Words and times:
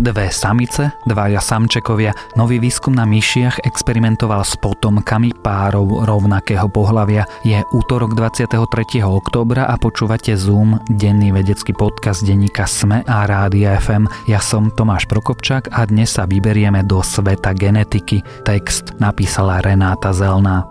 Dve 0.00 0.32
samice, 0.32 0.96
dvaja 1.04 1.44
samčekovia. 1.44 2.16
Nový 2.32 2.56
výskum 2.56 2.96
na 2.96 3.04
myšiach 3.04 3.68
experimentoval 3.68 4.40
s 4.48 4.56
potomkami 4.56 5.36
párov 5.44 6.08
rovnakého 6.08 6.72
pohlavia. 6.72 7.28
Je 7.44 7.60
útorok 7.76 8.16
23. 8.16 8.56
októbra 9.04 9.68
a 9.68 9.76
počúvate 9.76 10.32
Zoom, 10.40 10.80
denný 10.88 11.36
vedecký 11.36 11.76
podcast 11.76 12.24
denníka 12.24 12.64
SME 12.64 13.04
a 13.04 13.28
Rádia 13.28 13.76
FM. 13.76 14.08
Ja 14.24 14.40
som 14.40 14.72
Tomáš 14.72 15.04
Prokopčák 15.04 15.68
a 15.68 15.84
dnes 15.84 16.16
sa 16.16 16.24
vyberieme 16.24 16.80
do 16.80 17.04
sveta 17.04 17.52
genetiky. 17.52 18.24
Text 18.48 18.96
napísala 18.96 19.60
Renáta 19.60 20.16
Zelná. 20.16 20.64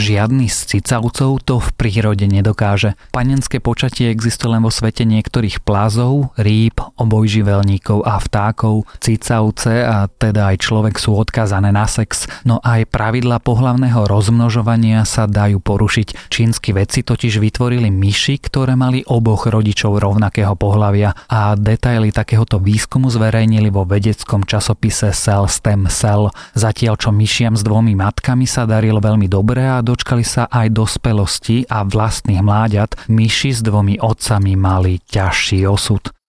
Žiadny 0.00 0.48
z 0.48 0.58
cicavcov 0.64 1.44
to 1.44 1.60
v 1.60 1.68
prírode 1.76 2.24
nedokáže. 2.24 2.96
Panenské 3.12 3.60
počatie 3.60 4.08
existuje 4.08 4.48
len 4.48 4.64
vo 4.64 4.72
svete 4.72 5.04
niektorých 5.04 5.60
plázov, 5.60 6.32
rýb, 6.40 6.80
obojživelníkov 6.96 8.08
a 8.08 8.16
vtákov. 8.16 8.88
Cicavce 8.96 9.84
a 9.84 10.08
teda 10.08 10.56
aj 10.56 10.64
človek 10.64 10.96
sú 10.96 11.20
odkazané 11.20 11.68
na 11.68 11.84
sex, 11.84 12.24
no 12.48 12.64
aj 12.64 12.88
pravidla 12.88 13.44
pohlavného 13.44 14.08
rozmnožovania 14.08 15.04
sa 15.04 15.28
dajú 15.28 15.60
porušiť. 15.60 16.32
Čínsky 16.32 16.72
vedci 16.72 17.04
totiž 17.04 17.36
vytvorili 17.36 17.92
myši, 17.92 18.40
ktoré 18.40 18.80
mali 18.80 19.04
oboch 19.04 19.52
rodičov 19.52 20.00
rovnakého 20.00 20.56
pohlavia 20.56 21.12
a 21.28 21.52
detaily 21.60 22.08
takéhoto 22.08 22.56
výskumu 22.56 23.12
zverejnili 23.12 23.68
vo 23.68 23.84
vedeckom 23.84 24.48
časopise 24.48 25.12
Cell 25.12 25.44
Stem 25.44 25.92
Cell. 25.92 26.32
Zatiaľ 26.56 26.96
čo 26.96 27.12
myšiam 27.12 27.52
s 27.52 27.60
dvomi 27.60 27.92
matkami 27.92 28.48
sa 28.48 28.64
darilo 28.64 28.96
veľmi 29.04 29.28
dobre 29.28 29.68
a 29.68 29.84
dočkali 29.90 30.22
sa 30.22 30.46
aj 30.46 30.70
dospelosti 30.70 31.66
a 31.66 31.82
vlastných 31.82 32.38
mláďat, 32.38 33.10
myši 33.10 33.50
s 33.50 33.60
dvomi 33.66 33.98
otcami 33.98 34.54
mali 34.54 35.02
ťažší 35.02 35.66
osud. 35.66 36.19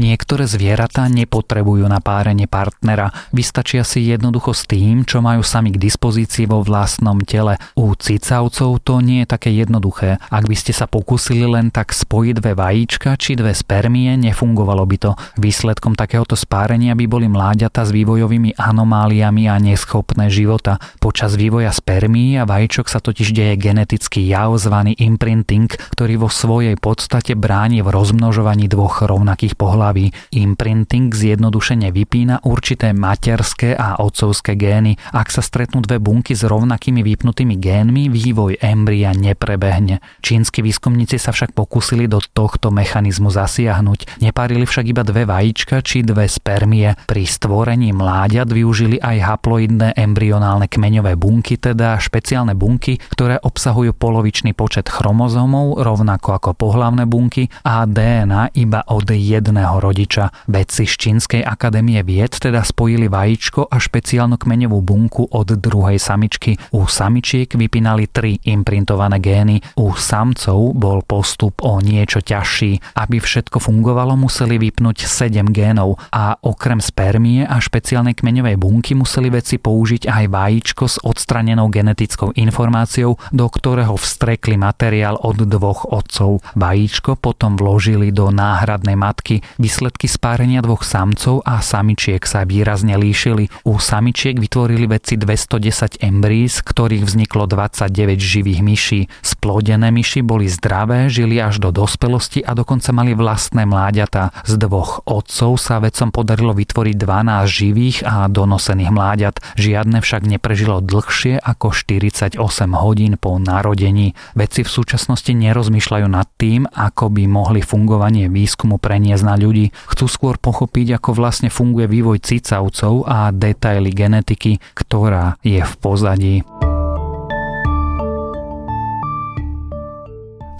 Niektoré 0.00 0.48
zvieratá 0.48 1.12
nepotrebujú 1.12 1.84
na 1.84 2.00
párenie 2.00 2.48
partnera, 2.48 3.12
vystačia 3.36 3.84
si 3.84 4.08
jednoducho 4.08 4.56
s 4.56 4.64
tým, 4.64 5.04
čo 5.04 5.20
majú 5.20 5.44
sami 5.44 5.68
k 5.68 5.76
dispozícii 5.76 6.48
vo 6.48 6.64
vlastnom 6.64 7.20
tele. 7.20 7.60
U 7.76 7.92
cicavcov 7.92 8.80
to 8.80 9.04
nie 9.04 9.20
je 9.20 9.28
také 9.28 9.52
jednoduché. 9.52 10.16
Ak 10.32 10.48
by 10.48 10.56
ste 10.56 10.72
sa 10.72 10.88
pokúsili 10.88 11.44
len 11.44 11.68
tak 11.68 11.92
spojiť 11.92 12.32
dve 12.32 12.56
vajíčka 12.56 13.12
či 13.20 13.36
dve 13.36 13.52
spermie, 13.52 14.16
nefungovalo 14.16 14.88
by 14.88 14.96
to. 14.96 15.12
Výsledkom 15.36 15.92
takéhoto 15.92 16.32
spárenia 16.32 16.96
by 16.96 17.04
boli 17.04 17.28
mláďata 17.28 17.84
s 17.84 17.92
vývojovými 17.92 18.56
anomáliami 18.56 19.52
a 19.52 19.60
neschopné 19.60 20.32
života. 20.32 20.80
Počas 20.96 21.36
vývoja 21.36 21.76
spermí 21.76 22.40
a 22.40 22.48
vajíčok 22.48 22.88
sa 22.88 23.04
totiž 23.04 23.36
deje 23.36 23.52
genetický 23.60 24.24
jav 24.24 24.56
zvaný 24.56 24.96
imprinting, 24.96 25.68
ktorý 25.92 26.24
vo 26.24 26.32
svojej 26.32 26.80
podstate 26.80 27.36
bráni 27.36 27.84
v 27.84 27.92
rozmnožovaní 27.92 28.64
dvoch 28.64 29.04
rovnakých 29.04 29.60
pohľadov 29.60 29.89
hlavy. 29.90 30.14
Imprinting 30.38 31.10
zjednodušene 31.10 31.90
vypína 31.90 32.46
určité 32.46 32.94
materské 32.94 33.74
a 33.74 33.98
otcovské 33.98 34.54
gény. 34.54 34.94
Ak 35.10 35.34
sa 35.34 35.42
stretnú 35.42 35.82
dve 35.82 35.98
bunky 35.98 36.38
s 36.38 36.46
rovnakými 36.46 37.02
vypnutými 37.02 37.58
génmi, 37.58 38.06
vývoj 38.06 38.62
embria 38.62 39.10
neprebehne. 39.10 39.98
Čínsky 40.22 40.62
výskumníci 40.62 41.18
sa 41.18 41.34
však 41.34 41.58
pokúsili 41.58 42.06
do 42.06 42.22
tohto 42.22 42.70
mechanizmu 42.70 43.34
zasiahnuť. 43.34 44.22
Nepárili 44.22 44.62
však 44.62 44.86
iba 44.86 45.02
dve 45.02 45.26
vajíčka 45.26 45.82
či 45.82 46.06
dve 46.06 46.30
spermie. 46.30 46.94
Pri 47.10 47.26
stvorení 47.26 47.90
mláďat 47.90 48.46
využili 48.54 49.02
aj 49.02 49.18
haploidné 49.26 49.98
embryonálne 49.98 50.70
kmeňové 50.70 51.18
bunky, 51.18 51.58
teda 51.58 51.98
špeciálne 51.98 52.54
bunky, 52.54 53.02
ktoré 53.10 53.42
obsahujú 53.42 53.90
polovičný 53.98 54.54
počet 54.54 54.86
chromozomov, 54.86 55.82
rovnako 55.82 56.38
ako 56.38 56.50
pohlavné 56.54 57.10
bunky 57.10 57.50
a 57.66 57.82
DNA 57.88 58.54
iba 58.54 58.86
od 58.86 59.08
jedného 59.08 59.69
rodiča. 59.78 60.50
Vedci 60.50 60.88
z 60.88 60.94
Čínskej 60.96 61.42
akadémie 61.46 62.02
vied 62.02 62.34
teda 62.34 62.64
spojili 62.66 63.06
vajíčko 63.06 63.70
a 63.70 63.76
špeciálnu 63.78 64.40
kmeňovú 64.40 64.78
bunku 64.82 65.28
od 65.30 65.54
druhej 65.54 66.00
samičky. 66.00 66.58
U 66.74 66.88
samičiek 66.88 67.52
vypínali 67.54 68.08
tri 68.10 68.40
imprintované 68.42 69.20
gény, 69.20 69.60
u 69.78 69.92
samcov 69.94 70.74
bol 70.74 71.04
postup 71.04 71.60
o 71.60 71.78
niečo 71.78 72.24
ťažší. 72.24 72.80
Aby 72.96 73.20
všetko 73.20 73.60
fungovalo, 73.60 74.16
museli 74.16 74.56
vypnúť 74.56 75.04
7 75.04 75.52
génov 75.52 76.00
a 76.10 76.34
okrem 76.40 76.80
spermie 76.80 77.44
a 77.44 77.60
špeciálnej 77.60 78.16
kmeňovej 78.16 78.56
bunky 78.56 78.96
museli 78.96 79.28
vedci 79.28 79.60
použiť 79.60 80.08
aj 80.08 80.24
vajíčko 80.32 80.84
s 80.88 80.96
odstranenou 81.04 81.68
genetickou 81.68 82.32
informáciou, 82.32 83.20
do 83.30 83.46
ktorého 83.46 84.00
vstrekli 84.00 84.56
materiál 84.56 85.20
od 85.20 85.36
dvoch 85.44 85.90
otcov. 85.90 86.40
Vajíčko 86.56 87.20
potom 87.20 87.58
vložili 87.60 88.14
do 88.14 88.32
náhradnej 88.32 88.96
matky, 88.96 89.42
Výsledky 89.60 90.08
spárenia 90.08 90.64
dvoch 90.64 90.80
samcov 90.80 91.44
a 91.44 91.60
samičiek 91.60 92.24
sa 92.24 92.48
výrazne 92.48 92.96
líšili. 92.96 93.52
U 93.68 93.76
samičiek 93.76 94.40
vytvorili 94.40 94.88
vedci 94.88 95.20
210 95.20 96.00
embrí, 96.00 96.48
z 96.48 96.64
ktorých 96.64 97.04
vzniklo 97.04 97.44
29 97.44 97.92
živých 98.16 98.60
myší. 98.64 99.00
Splodené 99.20 99.92
myši 99.92 100.24
boli 100.24 100.48
zdravé, 100.48 101.12
žili 101.12 101.36
až 101.44 101.60
do 101.60 101.76
dospelosti 101.76 102.40
a 102.40 102.56
dokonca 102.56 102.88
mali 102.96 103.12
vlastné 103.12 103.68
mláďata. 103.68 104.32
Z 104.48 104.56
dvoch 104.56 105.04
otcov 105.04 105.60
sa 105.60 105.76
vedcom 105.76 106.08
podarilo 106.08 106.56
vytvoriť 106.56 106.96
12 106.96 107.44
živých 107.44 108.08
a 108.08 108.32
donosených 108.32 108.88
mláďat. 108.88 109.44
Žiadne 109.60 110.00
však 110.00 110.24
neprežilo 110.24 110.80
dlhšie 110.80 111.36
ako 111.36 111.76
48 111.76 112.40
hodín 112.80 113.20
po 113.20 113.36
narodení. 113.36 114.16
Vedci 114.32 114.64
v 114.64 114.72
súčasnosti 114.72 115.36
nerozmýšľajú 115.36 116.08
nad 116.08 116.24
tým, 116.40 116.64
ako 116.64 117.12
by 117.12 117.28
mohli 117.28 117.60
fungovanie 117.60 118.32
výskumu 118.32 118.80
preniesť 118.80 119.24
na 119.28 119.36
ľudí 119.36 119.49
ľudí 119.50 119.74
chcú 119.90 120.06
skôr 120.06 120.34
pochopiť, 120.38 121.02
ako 121.02 121.18
vlastne 121.18 121.50
funguje 121.50 121.90
vývoj 121.90 122.22
cicavcov 122.22 123.10
a 123.10 123.34
detaily 123.34 123.90
genetiky, 123.90 124.62
ktorá 124.78 125.34
je 125.42 125.58
v 125.58 125.74
pozadí. 125.82 126.36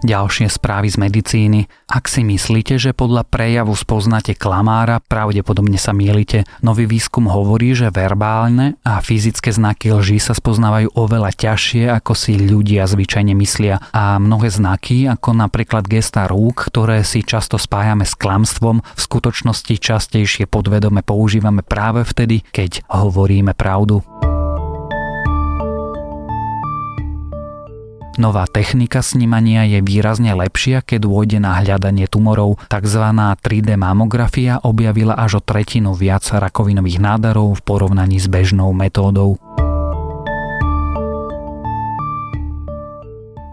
Ďalšie 0.00 0.49
správy 0.49 0.88
z 0.88 0.97
medicíny. 0.97 1.61
Ak 1.84 2.09
si 2.09 2.25
myslíte, 2.25 2.81
že 2.81 2.97
podľa 2.97 3.21
prejavu 3.28 3.77
spoznáte 3.77 4.33
klamára, 4.33 4.97
pravdepodobne 5.05 5.77
sa 5.77 5.93
mielite. 5.93 6.49
Nový 6.65 6.88
výskum 6.88 7.28
hovorí, 7.28 7.77
že 7.77 7.93
verbálne 7.93 8.81
a 8.81 9.05
fyzické 9.05 9.53
znaky 9.53 9.93
lží 9.93 10.16
sa 10.16 10.33
spoznávajú 10.33 10.97
oveľa 10.97 11.37
ťažšie, 11.37 11.93
ako 11.93 12.16
si 12.16 12.41
ľudia 12.41 12.88
zvyčajne 12.88 13.37
myslia. 13.37 13.77
A 13.93 14.16
mnohé 14.16 14.49
znaky, 14.49 15.05
ako 15.05 15.37
napríklad 15.37 15.84
gesta 15.84 16.25
rúk, 16.25 16.72
ktoré 16.72 17.05
si 17.05 17.21
často 17.21 17.61
spájame 17.61 18.09
s 18.09 18.17
klamstvom, 18.17 18.81
v 18.81 19.00
skutočnosti 19.00 19.77
častejšie 19.77 20.49
podvedome 20.49 21.05
používame 21.05 21.61
práve 21.61 22.09
vtedy, 22.09 22.41
keď 22.49 22.88
hovoríme 22.88 23.53
pravdu. 23.53 24.00
Nová 28.19 28.48
technika 28.50 29.04
snímania 29.04 29.62
je 29.69 29.78
výrazne 29.84 30.34
lepšia, 30.34 30.82
keď 30.82 31.06
dôjde 31.06 31.38
na 31.38 31.54
hľadanie 31.62 32.10
tumorov. 32.10 32.59
Takzvaná 32.66 33.38
3D 33.38 33.78
mamografia 33.78 34.59
objavila 34.66 35.15
až 35.15 35.38
o 35.38 35.44
tretinu 35.44 35.94
viac 35.94 36.26
rakovinových 36.26 36.99
nádarov 36.99 37.59
v 37.59 37.65
porovnaní 37.66 38.19
s 38.19 38.26
bežnou 38.26 38.75
metódou. 38.75 39.38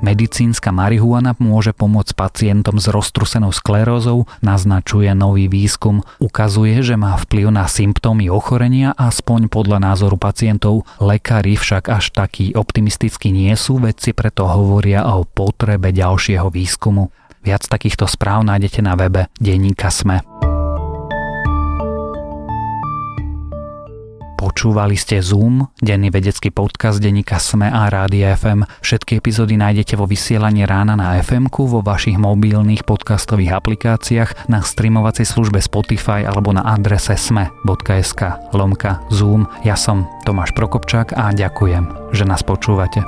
Medicínska 0.08 0.72
marihuana 0.72 1.36
môže 1.36 1.76
pomôcť 1.76 2.16
pacientom 2.16 2.80
s 2.80 2.88
roztrusenou 2.88 3.52
sklerózou, 3.52 4.24
naznačuje 4.40 5.12
nový 5.12 5.52
výskum. 5.52 6.00
Ukazuje, 6.24 6.80
že 6.80 6.96
má 6.96 7.20
vplyv 7.20 7.52
na 7.52 7.68
symptómy 7.68 8.32
ochorenia, 8.32 8.96
aspoň 8.96 9.52
podľa 9.52 9.84
názoru 9.84 10.16
pacientov. 10.16 10.88
Lekári 11.04 11.60
však 11.60 11.92
až 11.92 12.16
takí 12.16 12.56
optimistickí 12.56 13.36
nie 13.36 13.52
sú, 13.60 13.84
vedci 13.84 14.16
preto 14.16 14.48
hovoria 14.48 15.04
o 15.12 15.28
potrebe 15.28 15.92
ďalšieho 15.92 16.48
výskumu. 16.48 17.12
Viac 17.44 17.68
takýchto 17.68 18.08
správ 18.08 18.48
nájdete 18.48 18.80
na 18.80 18.96
webe 18.96 19.28
Denníka 19.44 19.92
Sme. 19.92 20.24
Počúvali 24.58 24.98
ste 24.98 25.22
Zoom, 25.22 25.70
denný 25.78 26.10
vedecký 26.10 26.50
podcast 26.50 26.98
denníka 26.98 27.38
Sme 27.38 27.70
a 27.70 27.94
Rádia 27.94 28.34
FM. 28.34 28.66
Všetky 28.82 29.22
epizódy 29.22 29.54
nájdete 29.54 29.94
vo 29.94 30.10
vysielaní 30.10 30.66
rána 30.66 30.98
na 30.98 31.14
fm 31.22 31.46
vo 31.46 31.86
vašich 31.86 32.18
mobilných 32.18 32.82
podcastových 32.82 33.54
aplikáciách, 33.54 34.50
na 34.50 34.66
streamovacej 34.66 35.30
službe 35.30 35.62
Spotify 35.62 36.26
alebo 36.26 36.58
na 36.58 36.66
adrese 36.66 37.14
sme.sk 37.14 38.50
lomka 38.58 38.98
Zoom. 39.14 39.46
Ja 39.62 39.78
som 39.78 40.10
Tomáš 40.26 40.58
Prokopčák 40.58 41.14
a 41.14 41.30
ďakujem, 41.38 42.10
že 42.18 42.26
nás 42.26 42.42
počúvate. 42.42 43.06